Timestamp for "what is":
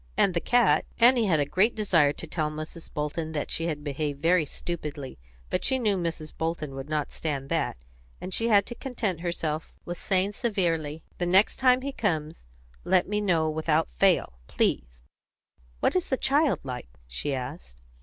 15.81-16.09